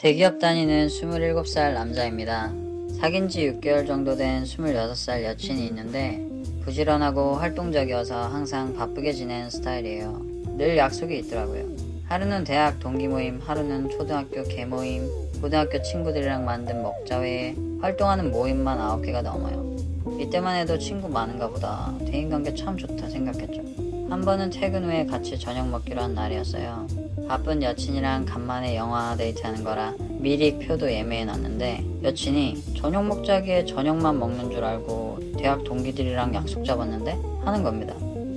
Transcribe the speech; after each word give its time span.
대기업 0.00 0.38
다니는 0.38 0.86
27살 0.86 1.74
남자입니다. 1.74 2.52
사귄 3.00 3.28
지 3.28 3.50
6개월 3.50 3.84
정도 3.84 4.14
된 4.14 4.44
26살 4.44 5.24
여친이 5.24 5.66
있는데 5.66 6.24
부지런하고 6.62 7.34
활동적이어서 7.34 8.28
항상 8.28 8.76
바쁘게 8.76 9.12
지내는 9.12 9.50
스타일이에요. 9.50 10.22
늘 10.56 10.76
약속이 10.76 11.18
있더라고요. 11.18 11.64
하루는 12.04 12.44
대학 12.44 12.78
동기 12.78 13.08
모임, 13.08 13.40
하루는 13.40 13.90
초등학교 13.90 14.44
개 14.44 14.64
모임, 14.64 15.08
고등학교 15.40 15.82
친구들이랑 15.82 16.44
만든 16.44 16.80
먹자회에 16.80 17.56
활동하는 17.80 18.30
모임만 18.30 18.78
9개가 18.78 19.22
넘어요. 19.22 19.76
이때만 20.20 20.60
해도 20.60 20.78
친구 20.78 21.08
많은가 21.08 21.48
보다. 21.48 21.92
대인관계 22.06 22.54
참 22.54 22.76
좋다 22.76 23.08
생각했죠. 23.08 23.64
한 24.08 24.22
번은 24.24 24.50
퇴근 24.50 24.84
후에 24.84 25.06
같이 25.06 25.36
저녁 25.36 25.68
먹기로 25.68 26.00
한 26.00 26.14
날이었어요. 26.14 27.07
바쁜 27.28 27.62
여친이랑 27.62 28.24
간만에 28.24 28.74
영화 28.74 29.14
데이트하는 29.14 29.62
거라 29.62 29.94
미리 30.18 30.58
표도 30.58 30.90
예매해 30.90 31.26
놨는데 31.26 31.84
여친이 32.02 32.74
저녁 32.74 33.06
먹자기에 33.06 33.66
저녁만 33.66 34.18
먹는 34.18 34.50
줄 34.50 34.64
알고 34.64 35.18
대학 35.36 35.62
동기들이랑 35.62 36.34
약속 36.34 36.64
잡았는데 36.64 37.18
하는 37.44 37.62
겁니다. 37.62 37.94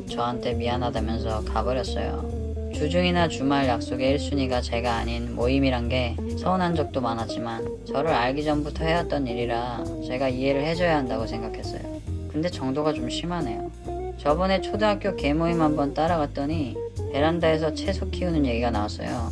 저한테 0.09 0.53
미안하다면서 0.55 1.45
가버렸어요. 1.45 2.41
주중이나 2.73 3.29
주말 3.29 3.67
약속의 3.67 4.17
1순위가 4.17 4.61
제가 4.61 4.95
아닌 4.95 5.35
모임이란 5.35 5.87
게 5.87 6.15
서운한 6.37 6.75
적도 6.75 6.99
많았지만 6.99 7.85
저를 7.87 8.11
알기 8.11 8.43
전부터 8.43 8.83
해왔던 8.83 9.25
일이라 9.25 9.83
제가 10.05 10.27
이해를 10.27 10.63
해줘야 10.65 10.97
한다고 10.97 11.25
생각했어요. 11.25 11.81
근데 12.29 12.49
정도가 12.49 12.91
좀 12.93 13.09
심하네요. 13.09 13.71
저번에 14.17 14.61
초등학교 14.61 15.15
개모임 15.15 15.61
한번 15.61 15.93
따라갔더니 15.93 16.75
베란다에서 17.11 17.73
채소 17.73 18.09
키우는 18.09 18.45
얘기가 18.45 18.71
나왔어요. 18.71 19.31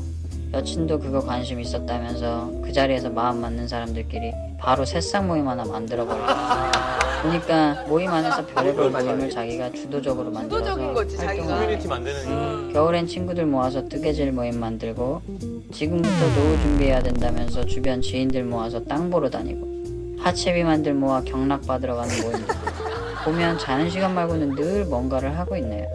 여친도 0.53 0.99
그거 0.99 1.19
관심 1.21 1.59
있었다면서 1.59 2.51
그 2.63 2.73
자리에서 2.73 3.09
마음 3.09 3.39
맞는 3.41 3.67
사람들끼리 3.67 4.33
바로 4.57 4.83
새싹 4.83 5.25
모임 5.25 5.47
하나 5.47 5.63
만들어버리고 5.63 6.25
보니까 7.21 7.85
모임 7.87 8.09
안에서 8.09 8.45
별의별 8.47 8.89
모임을 8.89 9.29
자기가 9.29 9.71
주도적으로 9.71 10.31
만들어서 10.31 10.63
주도적인 10.63 10.93
거지, 10.93 11.17
자기가. 11.17 11.43
활동을 11.43 11.59
커뮤니티 11.61 11.87
만드는 11.87 12.73
겨울엔 12.73 13.07
친구들 13.07 13.45
모아서 13.45 13.87
뜨개질 13.87 14.31
모임 14.31 14.59
만들고 14.59 15.21
지금부터 15.71 16.15
노후 16.35 16.57
준비해야 16.61 17.01
된다면서 17.03 17.65
주변 17.65 18.01
지인들 18.01 18.43
모아서 18.45 18.83
땅 18.85 19.09
보러 19.09 19.29
다니고 19.29 20.17
하체비만들 20.19 20.93
모아 20.93 21.21
경락 21.21 21.67
받으러 21.67 21.95
가는 21.95 22.21
모임도 22.21 22.53
보면 23.23 23.59
자는 23.59 23.89
시간 23.89 24.15
말고는 24.15 24.55
늘 24.55 24.85
뭔가를 24.85 25.37
하고 25.37 25.55
있네요. 25.57 25.87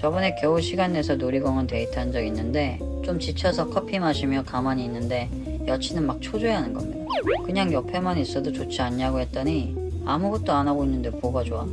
저번에 0.00 0.34
겨우 0.36 0.58
시간 0.62 0.94
내서 0.94 1.14
놀이공원 1.14 1.66
데이트한 1.66 2.10
적 2.10 2.24
있는데 2.24 2.78
좀 3.04 3.20
지쳐서 3.20 3.68
커피 3.68 3.98
마시며 3.98 4.42
가만히 4.44 4.86
있는데 4.86 5.28
여친은 5.66 6.06
막 6.06 6.22
초조해하는 6.22 6.72
겁니다. 6.72 7.04
그냥 7.44 7.70
옆에만 7.70 8.16
있어도 8.16 8.50
좋지 8.50 8.80
않냐고 8.80 9.20
했더니 9.20 9.76
아무것도 10.06 10.54
안 10.54 10.66
하고 10.68 10.84
있는데 10.84 11.10
뭐가 11.10 11.44
좋아? 11.44 11.66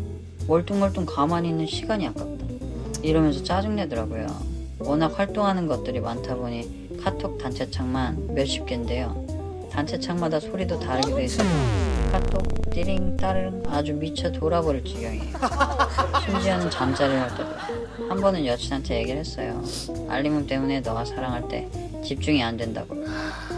멀뚱멀뚱 0.45 1.05
가만히 1.05 1.47
있는 1.47 1.65
시간이 1.65 2.05
아깝다. 2.05 2.45
이러면서 3.01 3.41
짜증내더라고요. 3.45 4.27
워낙 4.79 5.17
활동하는 5.17 5.65
것들이 5.65 6.01
많다 6.01 6.35
보니 6.35 6.99
카톡 7.01 7.37
단체창만 7.37 8.33
몇십 8.35 8.65
개인데요. 8.65 9.25
단체창마다 9.71 10.41
소리도 10.41 10.77
다르게 10.81 11.15
돼 11.15 11.23
있어서 11.23 11.47
카톡 12.11 12.71
띠링 12.71 13.17
따르릉 13.17 13.63
아주 13.67 13.93
미쳐 13.93 14.31
돌아버릴 14.31 14.83
지경이에요. 14.83 15.37
심지어는 16.25 16.69
잠자리를 16.69 17.21
할 17.21 17.29
때도 17.29 17.49
한 18.09 18.21
번은 18.21 18.45
여친한테 18.45 18.99
얘기를 18.99 19.19
했어요. 19.19 19.61
알림음 20.07 20.47
때문에 20.47 20.81
너가 20.81 21.05
사랑할 21.05 21.47
때 21.47 21.67
집중이 22.03 22.41
안 22.43 22.57
된다고. 22.57 22.95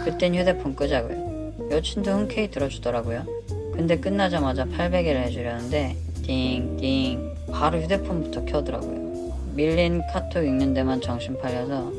그땐 0.06 0.36
휴대폰 0.36 0.76
끄자고요. 0.76 1.70
여친도 1.72 2.12
흔쾌히 2.12 2.50
들어주더라고요. 2.50 3.26
근데 3.74 3.98
끝나자마자 3.98 4.66
800개를 4.66 5.24
해주려는데 5.26 5.96
띵띵 6.24 7.36
바로 7.52 7.80
휴대폰부터 7.80 8.46
켜더라고요. 8.46 9.34
밀린 9.54 10.02
카톡 10.12 10.44
읽는 10.44 10.74
데만 10.74 11.02
정신 11.02 11.38
팔려서 11.38 11.92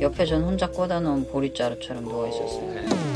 옆에 0.00 0.26
전 0.26 0.42
혼자 0.42 0.66
꽂아놓은 0.68 1.28
보리자루처럼 1.28 2.04
누워있었어요. 2.04 3.15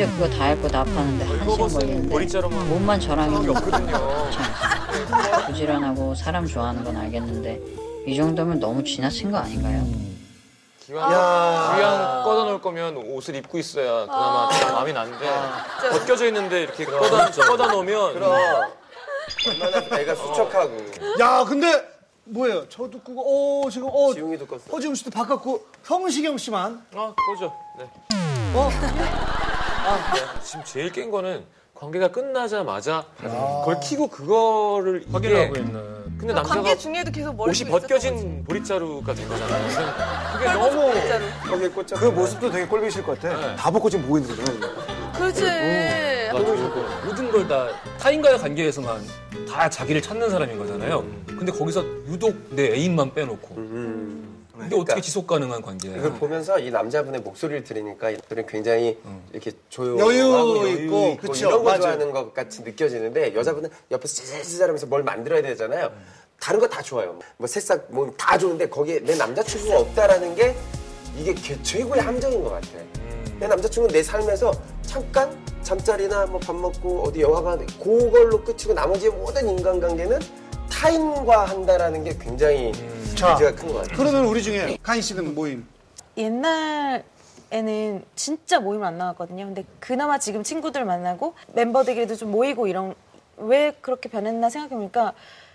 심지어 0.00 0.06
그거 0.16 0.28
다 0.30 0.52
읽고 0.52 0.68
답하는데 0.68 1.24
한 1.26 1.50
시간 1.50 1.68
걸리는데 2.08 2.38
몸만 2.48 3.00
저랑 3.00 3.32
있는 3.34 3.50
없거든요. 3.50 4.30
귀찮았어요. 4.30 5.46
부지런하고 5.46 6.14
사람 6.14 6.46
좋아하는 6.46 6.82
건 6.84 6.96
알겠는데 6.96 7.60
이 8.06 8.16
정도면 8.16 8.60
너무 8.60 8.82
지나친 8.82 9.30
거 9.30 9.36
아닌가요? 9.36 9.84
기왕, 10.86 11.10
기왕 11.10 12.24
꺼다 12.24 12.44
놓을 12.44 12.62
거면 12.62 12.96
옷을 12.96 13.34
입고 13.36 13.58
있어야 13.58 14.06
그나마 14.06 14.48
좀 14.50 14.72
마음이 14.72 14.92
나는데 14.94 15.26
벗겨져 15.92 16.26
있는데 16.28 16.62
이렇게 16.62 16.86
꺼다, 16.86 17.30
꺼다 17.30 17.66
놓으면 17.66 18.14
그럼 18.14 18.32
얼마나 19.48 19.84
배가 19.84 20.14
수척하고 20.14 20.78
야, 21.20 21.44
근데 21.44 22.00
뭐예요? 22.24 22.68
저도 22.68 23.00
끄고, 23.00 23.64
어, 23.66 23.70
지금, 23.70 23.88
어, 23.90 24.14
지웅이도 24.14 24.46
껐어. 24.46 24.72
허지웅 24.72 24.94
씨도 24.94 25.10
바꿨고, 25.10 25.66
성시경 25.82 26.38
씨만. 26.38 26.86
아 26.94 27.12
꺼져. 27.26 27.52
네. 27.76 27.90
어? 28.54 28.70
지금 30.42 30.64
제일 30.64 30.90
깬 30.92 31.10
거는 31.10 31.44
관계가 31.74 32.08
끝나자마자 32.08 33.04
그걸 33.16 33.80
키고 33.80 34.08
그거를 34.08 35.04
확인하고 35.10 35.56
있는. 35.56 36.00
근데 36.18 36.34
남자가 36.34 36.56
관계 36.56 36.76
중에도 36.76 37.10
계속 37.10 37.34
머리 37.34 37.50
옷이 37.50 37.64
벗겨진 37.70 38.44
보리자루가 38.44 39.14
된 39.14 39.26
거잖아요. 39.26 40.32
그게 40.34 40.52
너무 40.52 40.76
너무 40.76 40.92
거기에 41.48 41.68
꽂혀 41.68 41.96
그 41.96 42.04
모습도 42.06 42.50
되게 42.50 42.66
꼴보기 42.66 42.90
싫을 42.90 43.06
것 43.06 43.18
같아. 43.20 43.38
네. 43.40 43.56
다 43.56 43.70
벗고 43.70 43.88
지금 43.88 44.04
보고 44.04 44.18
있는 44.18 44.36
거잖아요. 44.36 44.74
그렇지. 45.14 45.42
모든 47.06 47.30
걸 47.32 47.48
다 47.48 47.68
타인과의 47.98 48.38
관계에서만 48.38 49.00
다 49.50 49.68
자기를 49.70 50.02
찾는 50.02 50.28
사람인 50.28 50.58
거잖아요. 50.58 51.02
근데 51.26 51.50
거기서 51.50 51.82
유독 52.08 52.36
내 52.50 52.74
애인만 52.74 53.14
빼놓고. 53.14 53.54
이게 54.66 54.76
어떻게 54.76 55.00
지속 55.00 55.26
가능한 55.26 55.62
관계예요? 55.62 55.96
이걸 55.98 56.12
보면서 56.14 56.58
이 56.58 56.70
남자분의 56.70 57.20
목소리를 57.22 57.64
들으니까 57.64 58.10
이들은 58.10 58.46
굉장히 58.46 58.98
이렇게 59.32 59.52
조용하고 59.68 60.10
여유 60.12 60.56
여유 60.66 60.84
있고, 60.84 61.08
있고, 61.14 61.16
그쵸, 61.28 61.48
이런 61.48 61.58
거 61.58 61.64
맞아요. 61.64 61.80
좋아하는 61.80 62.10
것 62.12 62.34
같이 62.34 62.62
느껴지는데 62.62 63.34
여자분은 63.34 63.70
옆에서 63.90 64.14
찌질찌질하면서 64.14 64.86
뭘 64.86 65.02
만들어야 65.02 65.42
되잖아요. 65.42 65.90
다른 66.40 66.58
거 66.60 66.66
다 66.68 66.80
좋아요. 66.82 67.18
뭐 67.36 67.46
새싹 67.46 67.86
뭐 67.90 68.10
다 68.16 68.38
좋은데 68.38 68.68
거기에 68.68 69.00
내 69.00 69.14
남자친구가 69.16 69.78
없다라는 69.80 70.34
게 70.34 70.56
이게 71.18 71.34
개- 71.34 71.62
최고의 71.62 72.00
함정인 72.02 72.42
것 72.42 72.50
같아. 72.50 72.68
내 73.38 73.46
남자친구는 73.46 73.92
내 73.92 74.02
삶에서 74.02 74.52
잠깐 74.82 75.38
잠자리나 75.62 76.26
뭐 76.26 76.40
밥 76.40 76.56
먹고 76.56 77.02
어디 77.04 77.20
영화 77.20 77.42
가는 77.42 77.66
그걸로 77.82 78.42
끝이고 78.42 78.72
나머지 78.74 79.08
모든 79.10 79.48
인간관계는 79.48 80.18
타인과 80.70 81.44
한다라는 81.46 82.04
게 82.04 82.16
굉장히 82.18 82.72
자, 83.20 83.28
문제가 83.30 83.54
큰 83.54 83.68
것 83.68 83.74
같아요. 83.82 83.96
그러면 83.98 84.24
우리 84.24 84.42
중에 84.42 84.78
가인 84.82 85.02
씨는 85.02 85.34
모임. 85.34 85.66
옛날에는 86.16 88.04
진짜 88.14 88.60
모임을 88.60 88.86
안 88.86 88.98
나갔거든요. 88.98 89.44
근데 89.46 89.64
그나마 89.78 90.18
지금 90.18 90.42
친구들 90.42 90.84
만나고 90.84 91.34
멤버들끼리도 91.52 92.16
좀 92.16 92.30
모이고 92.30 92.66
이런 92.66 92.94
왜 93.36 93.72
그렇게 93.80 94.08
변했나 94.08 94.48
생각해보니까 94.50 95.12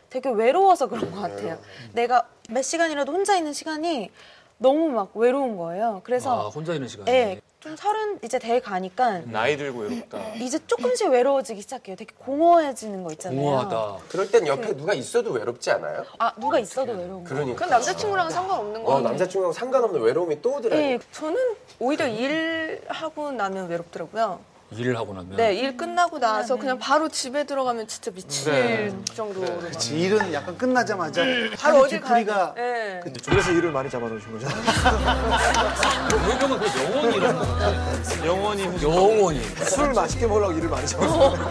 되게 0.10 0.30
외로워서 0.30 0.88
그런 0.88 1.12
것 1.12 1.22
같아요. 1.22 1.58
내가 1.94 2.28
몇 2.50 2.62
시간이라도 2.62 3.12
혼자 3.12 3.36
있는 3.36 3.52
시간이 3.54 4.12
너무 4.58 4.90
막 4.90 5.12
외로운 5.16 5.58
거예요. 5.58 5.98
아, 5.98 6.02
그래서 6.04 6.50
혼자 6.50 6.74
있는 6.74 6.88
시간에. 6.88 7.12
예, 7.12 7.42
좀 7.66 7.76
서른 7.76 8.20
이제 8.24 8.38
돼 8.38 8.60
가니까 8.60 9.22
나이 9.26 9.58
들고 9.58 9.80
외롭다. 9.80 10.36
이제 10.36 10.60
조금씩 10.68 11.10
외로워지기 11.10 11.62
시작해요. 11.62 11.96
되게 11.96 12.14
공허해지는 12.20 13.04
거 13.04 13.12
있잖아요. 13.14 13.42
공허하다. 13.42 13.98
그럴 14.08 14.30
땐 14.30 14.46
옆에 14.46 14.76
누가 14.78 14.94
있어도 14.94 15.32
외롭지 15.32 15.72
않아요? 15.72 16.06
아 16.20 16.32
누가 16.40 16.60
있어도 16.60 16.92
외로운 16.92 17.24
거. 17.24 17.30
그러니까. 17.30 17.56
그건 17.56 17.70
남자친구랑은 17.72 18.30
상관없는 18.32 18.84
거 18.84 18.92
어, 18.92 18.96
같아. 18.98 19.10
남자친구랑 19.10 19.52
상관없는 19.52 20.00
외로움이 20.00 20.44
또 20.44 20.58
오더라고요. 20.58 20.80
네, 20.80 21.00
저는 21.12 21.56
오히려 21.80 22.08
일하고 22.08 23.32
나면 23.32 23.68
외롭더라고요. 23.68 24.40
일을 24.72 24.98
하고 24.98 25.14
나면. 25.14 25.38
네, 25.38 25.54
일 25.56 25.78
끝나고 25.78 26.18
나서 26.20 26.56
그냥 26.56 26.80
바로 26.80 27.08
집에 27.08 27.44
들어가면 27.46 27.88
진짜 27.88 28.12
미칠 28.12 28.52
네. 28.52 28.94
정도로. 29.14 29.48
막. 29.56 29.60
그치, 29.72 29.98
일은 30.00 30.34
약간 30.34 30.58
끝나자마자 30.58 31.24
바로 31.58 31.80
어딜 31.82 32.02
가야 32.02 32.54
돼. 32.54 32.62
네. 32.62 33.12
그래서 33.26 33.52
일을 33.52 33.72
많이 33.72 33.90
잡아놓으신 33.90 34.32
거잖아요. 34.32 34.58
외경은 36.30 36.60
그 36.60 36.66
영원히 36.84 37.16
이런 37.18 37.38
거. 37.38 38.26
영원히 38.26 38.84
영원히. 38.84 39.44
술 39.66 39.94
맛있게 39.94 40.26
먹으려고 40.28 40.54
일을 40.54 40.68
많이 40.70 40.88
잡아놓으신 40.88 41.44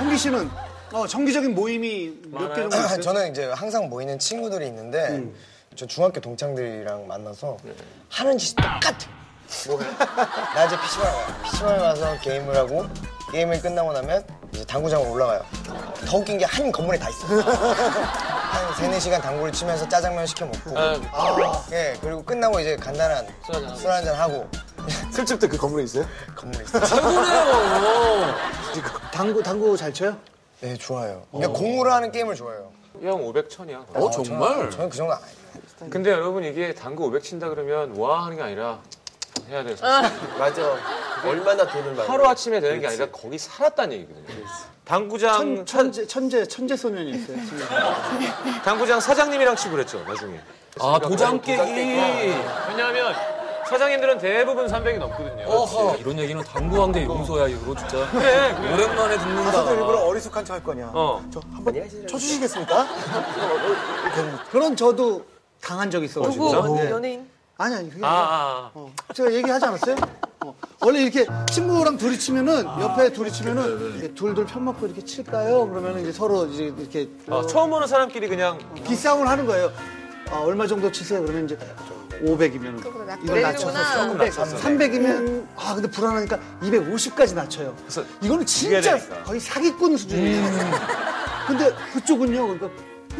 홍기 0.00 0.16
씨는 0.18 0.50
어, 0.92 1.06
정기적인 1.06 1.54
모임이 1.54 2.12
몇 2.30 2.48
개 2.54 2.62
정도 2.62 2.76
있어요? 2.76 3.00
저는 3.02 3.30
이제 3.32 3.46
항상 3.46 3.88
모이는 3.88 4.18
친구들이 4.18 4.66
있는데 4.68 5.24
저 5.76 5.86
중학교 5.86 6.20
동창들이랑 6.20 7.06
만나서 7.06 7.56
하는 8.08 8.38
짓이 8.38 8.54
똑같아. 8.56 9.19
나 10.54 10.64
이제 10.66 10.76
PC방에 10.80 11.10
가요. 11.12 11.26
PC방에 11.44 11.78
가서 11.78 12.18
게임을 12.20 12.56
하고 12.56 12.86
게임을 13.32 13.60
끝나고 13.60 13.92
나면 13.92 14.24
이제 14.52 14.64
당구장으로 14.64 15.10
올라가요. 15.12 15.44
더 16.06 16.16
웃긴 16.16 16.38
게 16.38 16.44
한 16.44 16.70
건물에 16.72 16.98
다 16.98 17.08
있어. 17.08 17.26
한 17.40 18.74
세네 18.76 18.98
시간 19.00 19.20
당구를 19.20 19.52
치면서 19.52 19.88
짜장면 19.88 20.26
시켜 20.26 20.46
먹고. 20.46 20.78
아, 20.78 21.64
예, 21.72 21.96
그리고 22.00 22.22
끝나고 22.24 22.58
이제 22.60 22.76
간단한 22.76 23.26
술 23.76 23.90
한잔 23.90 24.14
하고. 24.16 24.48
술집도 25.12 25.48
그 25.48 25.56
건물에 25.56 25.84
있어요? 25.84 26.04
건물에 26.34 26.64
있어요. 26.64 26.84
최고네요. 26.84 28.34
당구 29.12 29.42
당구 29.42 29.76
잘 29.76 29.92
쳐요? 29.92 30.16
네, 30.60 30.76
좋아요. 30.76 31.22
그러니까 31.32 31.58
공으로 31.58 31.92
하는 31.92 32.10
게임을 32.10 32.34
좋아해요. 32.34 32.70
형 33.02 33.22
500, 33.24 33.48
1000이야. 33.48 33.84
어, 33.94 34.10
정말? 34.10 34.70
저는 34.70 34.88
그 34.90 34.96
정도 34.96 35.12
아니에요. 35.14 35.90
근데 35.90 36.10
여러분 36.10 36.44
이게 36.44 36.74
당구 36.74 37.04
500 37.06 37.22
친다 37.22 37.48
그러면 37.48 37.96
와 37.96 38.24
하는 38.26 38.36
게 38.36 38.42
아니라 38.42 38.78
해야 39.50 39.64
돼요. 39.64 39.76
맞아. 40.38 40.76
얼마나 41.24 41.66
돈을 41.66 41.94
많이. 41.94 42.08
하루 42.08 42.26
아침에 42.26 42.60
되는 42.60 42.80
게 42.80 42.86
아니라 42.86 43.06
거기 43.10 43.36
살았다는 43.36 43.96
얘기거든요. 43.96 44.26
당구장 44.84 45.38
천, 45.38 45.66
천재 45.66 46.06
천재 46.06 46.46
천재 46.46 46.76
소년이 46.76 47.10
있어요. 47.10 47.36
당구장 48.64 49.00
사장님이랑 49.00 49.56
치고 49.56 49.72
그랬죠 49.72 50.02
나중에. 50.06 50.40
아, 50.80 50.98
도장 51.00 51.40
깨기. 51.40 51.60
왜냐하면 51.60 53.14
사장님들은 53.68 54.18
대부분 54.18 54.66
300이 54.66 54.98
넘거든요. 54.98 55.44
어허. 55.46 55.96
이런 55.96 56.18
얘기는 56.18 56.42
당구 56.42 56.78
관계 56.80 57.04
용서야, 57.04 57.46
이거 57.46 57.74
진짜. 57.76 58.04
그래, 58.10 58.54
그래. 58.56 58.74
오랜만에 58.74 59.16
듣는다. 59.18 59.44
가서도 59.44 59.74
일부러 59.74 59.98
어리숙한 60.06 60.44
척 60.44 60.54
할 60.54 60.64
거냐. 60.64 60.90
어. 60.92 61.24
저 61.32 61.40
한번 61.52 61.74
쳐주시겠습니까? 62.08 62.86
그런 64.50 64.74
저도 64.74 65.24
당한 65.60 65.88
적 65.90 66.02
있어가지고. 66.02 66.50
누구 66.50 66.74
네. 66.76 66.90
연예인? 66.90 67.28
아니 67.60 67.74
아니 67.74 67.90
그게 67.90 68.00
아, 68.06 68.08
아니라 68.08 68.26
아, 68.26 68.70
어, 68.72 68.92
제가 69.14 69.30
얘기하지 69.34 69.66
않았어요? 69.66 69.96
어, 70.46 70.54
원래 70.80 71.02
이렇게 71.02 71.26
친구랑 71.52 71.98
둘이 71.98 72.18
치면은 72.18 72.64
옆에 72.64 73.12
둘이 73.12 73.30
치면은 73.30 73.96
이렇게 73.96 74.14
둘둘 74.14 74.46
편먹고 74.46 74.86
이렇게 74.86 75.04
칠까요? 75.04 75.68
그러면 75.68 76.00
이제 76.00 76.10
서로 76.10 76.46
이제 76.46 76.72
이렇게 76.78 77.10
아. 77.28 77.40
아, 77.40 77.46
처음 77.46 77.68
보는 77.68 77.86
사람끼리 77.86 78.28
그냥 78.28 78.58
기싸움을 78.86 79.28
하는 79.28 79.44
거예요. 79.44 79.70
아, 80.30 80.38
얼마 80.38 80.66
정도 80.66 80.90
치세요? 80.90 81.20
그러면 81.20 81.44
이제 81.44 81.58
500이면 82.24 82.78
이걸 83.24 83.42
낮춰서 83.42 84.06
내리는구나. 84.16 84.30
300, 84.30 84.92
300이면 84.92 85.46
아 85.56 85.74
근데 85.74 85.90
불안하니까 85.90 86.38
250까지 86.62 87.34
낮춰요. 87.34 87.74
그래서 87.76 88.02
이거는 88.22 88.46
진짜 88.46 88.80
되니까. 88.80 89.22
거의 89.24 89.38
사기꾼 89.38 89.98
수준이에요. 89.98 90.46
근데 91.46 91.74
그쪽은요, 91.92 92.42
그러니까 92.42 92.70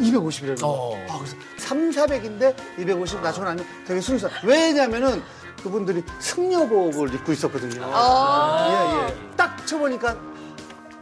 250이라는 0.01 0.61
거. 0.61 0.97
아, 1.09 1.17
그래서 1.17 1.35
3, 1.57 1.91
400인데 1.91 2.55
250 2.79 3.21
낮춰 3.21 3.43
나면 3.43 3.65
되게 3.85 4.01
순수. 4.01 4.29
왜냐면은 4.43 5.21
그분들이 5.63 6.03
승려복을 6.19 7.13
입고 7.15 7.31
있었거든요. 7.33 7.81
예, 7.83 9.07
예. 9.07 9.15
딱 9.37 9.65
쳐보니까 9.65 10.17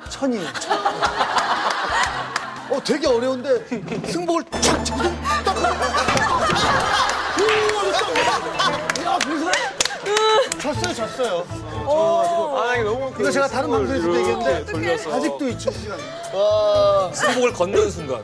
천이에요. 0.09 0.53
천. 0.53 0.77
어, 2.71 2.83
되게 2.83 3.07
어려운데 3.07 3.65
승복을 4.11 4.43
촥 4.43 4.85
치고 4.85 4.97
딱. 5.43 5.57
야, 9.05 9.19
그래서 9.23 9.51
졌어요, 10.59 10.93
졌어요. 10.93 11.45
아 11.87 12.73
이게 12.75 12.83
너무 12.83 13.11
이거 13.19 13.31
제가 13.31 13.47
다른 13.47 13.69
방송에서도 13.69 14.17
얘기했는데 14.19 14.65
돌려서 14.71 15.15
아직도 15.15 15.47
있죠, 15.49 15.71
시간. 15.71 15.97
승복을 17.13 17.53
걷는 17.53 17.89
순간. 17.91 18.21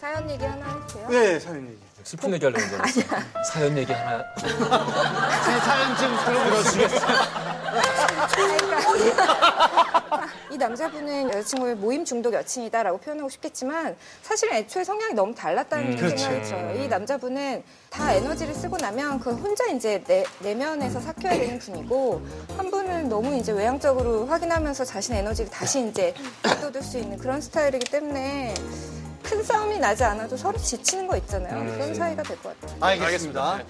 사연 0.00 0.30
얘기 0.30 0.44
하나 0.44 0.66
할게요. 0.66 1.06
네, 1.10 1.38
사연 1.40 1.66
얘기. 1.66 1.78
슬픈 2.04 2.34
얘기 2.34 2.44
하려는 2.44 2.68
줄 2.68 2.78
알았어. 2.78 3.00
사연 3.52 3.78
얘기 3.78 3.92
하나. 3.92 4.22
제 4.36 4.48
사연 5.60 5.96
좀 5.96 6.16
들어보시겠어요? 6.24 7.53
이 10.50 10.56
남자분은 10.56 11.28
여자친구의 11.30 11.74
모임 11.76 12.04
중독 12.04 12.32
여친이다라고 12.34 12.98
표현하고 12.98 13.28
싶겠지만 13.28 13.96
사실은 14.22 14.54
애초에 14.56 14.84
성향이 14.84 15.14
너무 15.14 15.34
달랐다는 15.34 15.96
생각이 15.96 16.42
들어요. 16.42 16.74
이 16.84 16.88
남자분은 16.88 17.62
다 17.90 18.12
에너지를 18.12 18.54
쓰고 18.54 18.76
나면 18.76 19.18
그 19.20 19.32
혼자 19.34 19.66
이제 19.66 20.02
내, 20.06 20.24
내면에서 20.40 21.00
삭혀야 21.00 21.32
되는 21.38 21.58
분이고 21.58 22.22
한 22.56 22.70
분은 22.70 23.08
너무 23.08 23.34
이제 23.36 23.52
외향적으로 23.52 24.26
확인하면서 24.26 24.84
자신의 24.84 25.20
에너지를 25.20 25.50
다시 25.50 25.86
이제 25.88 26.14
쏟을 26.60 26.82
수 26.82 26.98
있는 26.98 27.18
그런 27.18 27.40
스타일이기 27.40 27.90
때문에 27.90 28.54
큰 29.22 29.42
싸움이 29.42 29.78
나지 29.78 30.04
않아도 30.04 30.36
서로 30.36 30.58
지치는 30.58 31.06
거 31.06 31.16
있잖아요. 31.16 31.64
그런 31.72 31.94
사이가 31.94 32.22
될 32.22 32.36
것 32.42 32.60
같아요. 32.60 32.78
알겠습니다. 33.06 33.58